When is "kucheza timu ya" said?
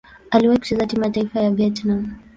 0.59-1.09